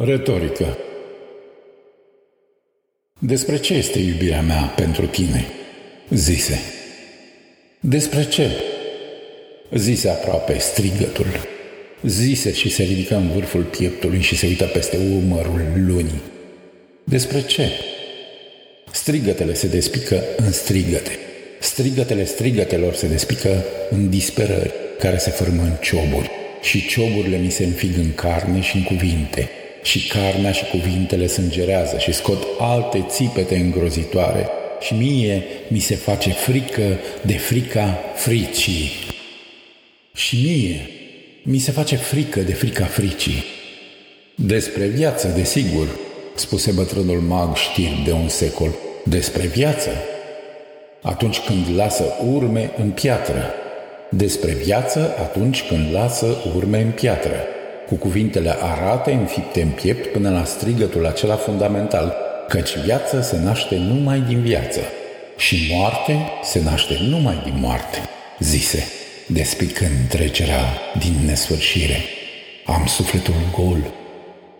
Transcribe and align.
Retorică 0.00 0.78
Despre 3.18 3.58
ce 3.58 3.74
este 3.74 3.98
iubirea 3.98 4.42
mea 4.42 4.72
pentru 4.76 5.06
tine? 5.06 5.46
Zise. 6.10 6.60
Despre 7.80 8.24
ce? 8.28 8.50
Zise 9.74 10.08
aproape 10.08 10.58
strigătul. 10.58 11.26
Zise 12.02 12.52
și 12.52 12.70
se 12.70 12.82
ridică 12.82 13.14
în 13.14 13.28
vârful 13.28 13.62
pieptului 13.62 14.20
și 14.20 14.36
se 14.36 14.46
uită 14.46 14.64
peste 14.64 14.96
umărul 14.96 15.62
lunii. 15.86 16.22
Despre 17.04 17.42
ce? 17.42 17.68
Strigătele 18.92 19.54
se 19.54 19.66
despică 19.66 20.22
în 20.36 20.52
strigăte. 20.52 21.18
Strigătele 21.60 22.24
strigătelor 22.24 22.94
se 22.94 23.06
despică 23.06 23.64
în 23.90 24.10
disperări 24.10 24.72
care 24.98 25.16
se 25.16 25.30
formă 25.30 25.62
în 25.62 25.74
cioburi 25.80 26.30
și 26.62 26.86
cioburile 26.86 27.36
mi 27.36 27.50
se 27.50 27.64
înfig 27.64 27.96
în 27.96 28.14
carne 28.14 28.60
și 28.60 28.76
în 28.76 28.82
cuvinte 28.82 29.50
și 29.82 30.08
carnea 30.08 30.52
și 30.52 30.64
cuvintele 30.64 31.26
sângerează 31.26 31.98
și 31.98 32.12
scot 32.12 32.46
alte 32.58 33.04
țipete 33.08 33.56
îngrozitoare 33.56 34.48
și 34.80 34.94
mie 34.94 35.44
mi 35.68 35.78
se 35.78 35.94
face 35.94 36.30
frică 36.30 36.98
de 37.22 37.32
frica 37.32 37.98
fricii. 38.14 38.90
Și 40.14 40.36
mie 40.42 40.90
mi 41.42 41.58
se 41.58 41.70
face 41.70 41.96
frică 41.96 42.40
de 42.40 42.52
frica 42.52 42.84
fricii. 42.84 43.44
Despre 44.34 44.86
viață, 44.86 45.28
desigur, 45.28 45.88
spuse 46.34 46.70
bătrânul 46.70 47.20
mag 47.20 47.56
știr 47.56 47.90
de 48.04 48.12
un 48.12 48.28
secol. 48.28 48.74
Despre 49.04 49.46
viață? 49.46 49.90
Atunci 51.02 51.38
când 51.38 51.76
lasă 51.76 52.04
urme 52.32 52.70
în 52.78 52.90
piatră. 52.90 53.52
Despre 54.10 54.52
viață 54.52 55.14
atunci 55.18 55.62
când 55.62 55.92
lasă 55.92 56.36
urme 56.54 56.80
în 56.80 56.90
piatră 56.90 57.46
cu 57.88 57.94
cuvintele 57.94 58.56
arate 58.60 59.12
înfipte 59.12 59.62
în 59.62 59.68
piept 59.68 60.12
până 60.12 60.30
la 60.30 60.44
strigătul 60.44 61.06
acela 61.06 61.34
fundamental, 61.34 62.14
căci 62.48 62.76
viață 62.84 63.20
se 63.20 63.38
naște 63.44 63.76
numai 63.76 64.20
din 64.20 64.40
viață 64.40 64.80
și 65.36 65.72
moarte 65.72 66.18
se 66.42 66.62
naște 66.62 66.96
numai 67.00 67.40
din 67.44 67.54
moarte, 67.60 67.98
zise, 68.38 68.84
despicând 69.26 70.08
trecerea 70.08 70.64
din 70.98 71.14
nesfârșire. 71.26 71.96
Am 72.64 72.86
sufletul 72.86 73.34
gol 73.58 73.92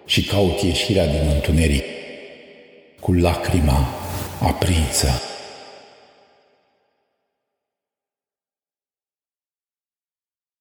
și 0.06 0.22
caut 0.24 0.62
ieșirea 0.62 1.06
din 1.06 1.30
întuneric 1.34 1.84
cu 3.00 3.12
lacrima 3.12 3.88
aprinsă 4.40 5.08